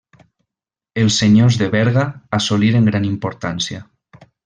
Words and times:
Els 1.01 1.17
senyors 1.23 1.59
de 1.63 1.69
Berga 1.77 2.07
assoliren 2.41 2.91
gran 2.93 3.09
importància. 3.15 3.87